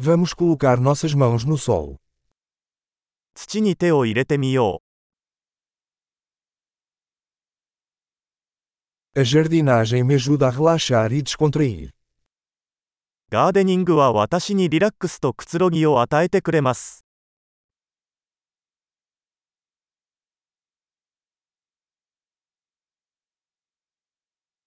[0.00, 1.98] Vamos colocar nossas mãos no solo.
[3.34, 4.80] 土に手を入れてみよ
[9.16, 11.88] A jardinagem me ajuda a relaxar e descontrair.
[11.88, 11.92] う。
[13.30, 17.04] ガーデニングは私にリラックスとくつろぎを与えてくれます。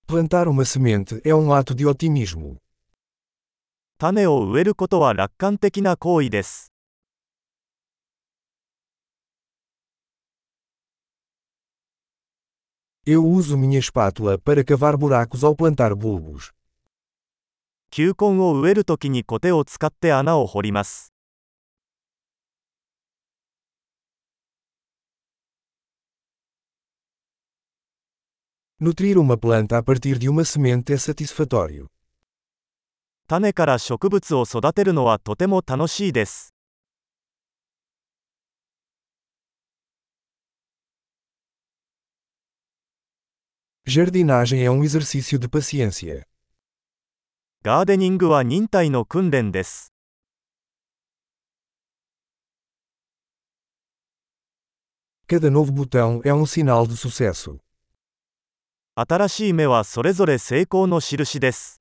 [0.06, 2.58] Plantar uma semente é um ato de otimismo.
[4.01, 6.73] 種を植えることは楽観的な行為です。
[13.07, 16.53] Eu uso minha espátula para cavar buracos ao plantar bulbos.
[17.91, 21.13] 球根を植えるときにコテを使って穴を掘ります。
[28.79, 31.89] Nutrir uma planta a partir de uma semente é satisfatório.
[33.32, 36.54] 種から植物を育てるのはとても楽しいです。
[43.88, 46.26] Jardinagem é um exercício de paciência.
[47.64, 49.94] ガーデニングは忍耐の訓練です。
[55.30, 57.60] Cada novo botão é um sinal de sucesso.
[58.96, 61.81] 新しい芽はそれぞれ成功の印です。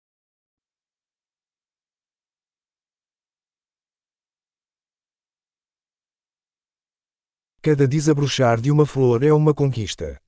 [7.62, 10.20] Cada desabrochar de uma flor é uma conquista.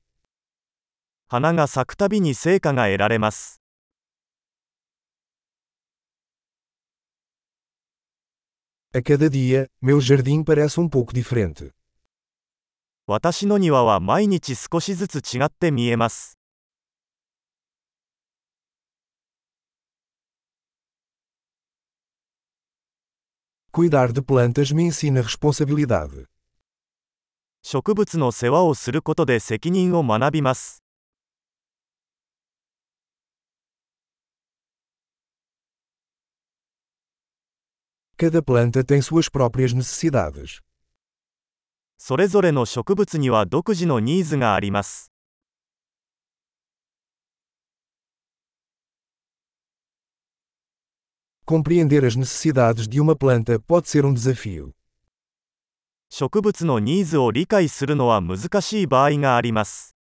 [1.29, 3.61] 花が咲くたびに成果が得られます。
[8.95, 11.73] A cada dia, meu jardim parece um pouco diferente.
[13.07, 16.39] 私の庭は毎日少しずつ違って見えます。
[23.71, 26.27] Cuidar de plantas me ensina responsabilidade.
[27.66, 30.84] 植物の世話をすることで責任を学びます。
[38.18, 40.62] Cada planta tem suas próprias necessidades.
[41.98, 45.14] それぞれの植物には独自のニーズがあります。
[51.46, 54.74] Compreender as necessidades de uma planta pode ser um desafio.
[56.16, 59.96] 植物のニーズを理解するのは難しい場合があります。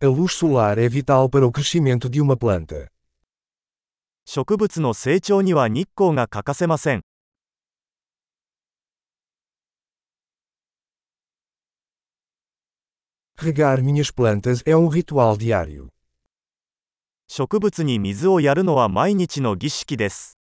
[0.00, 2.88] A luz solar é vital para o crescimento de uma planta.
[4.26, 7.02] 植物の成長には日光が欠かせません。
[13.36, 15.99] Regar minhas plantas é um ritual diário.
[17.32, 20.36] 植物に水をやるのは毎日の儀式です。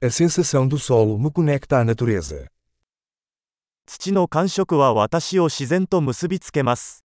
[0.00, 2.46] A sensação do solo me conecta à natureza.
[3.86, 7.04] 土の感触は私を自然と結びつけます。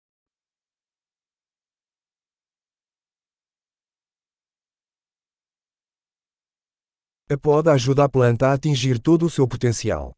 [7.31, 10.17] A poda ajuda a planta a atingir todo o seu potencial.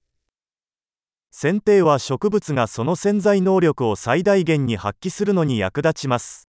[1.38, 6.48] 剪定は植物がその潜在能力を最大限に発揮するのに役立ちます。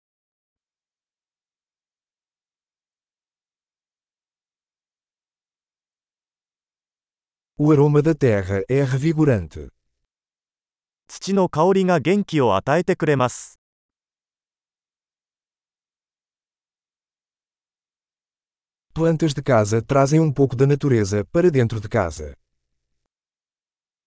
[11.08, 13.58] 土の香りが元気を与えてくれます。
[18.94, 22.39] Plantas de casa trazem um pouco da natureza para dentro de casa.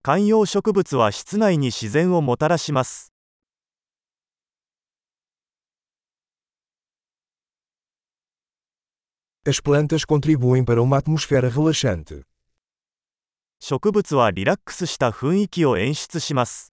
[0.03, 3.13] 観葉植物は室内に自然をもたらします。
[9.47, 12.25] As plantas contribuem para uma atmosfera relaxante.
[13.61, 16.73] 植物はリラックスした雰囲気を演出します。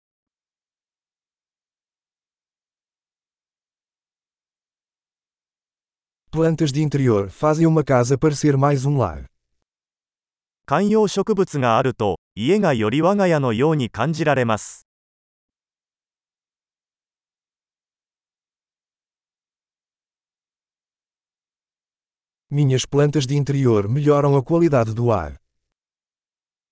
[6.30, 9.24] Plantas de interior fazem uma casa parecer mais um lar.
[10.69, 14.85] 観葉植物があると家がより我が家のように感じられます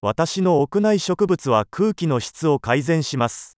[0.02, 3.58] 私の屋内植物は空気の質を改善します。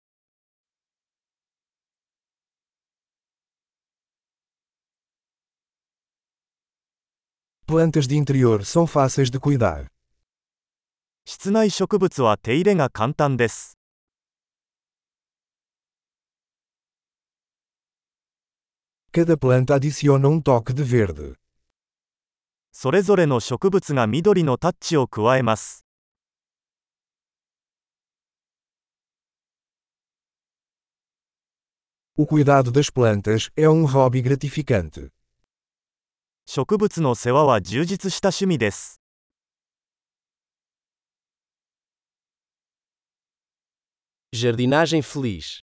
[7.67, 9.96] plantas de interior são fáceis de cuidar.
[11.29, 13.77] 室内植物は手入れが簡単です。
[19.13, 19.27] Um.
[22.71, 25.85] それぞれの植物が緑のタッチを加えます。
[32.17, 35.11] O cuidado das plantas é um hobby gratificante.
[36.47, 39.01] 植物の世話は充実した趣味です。
[44.35, 45.66] Jardinagem feliz.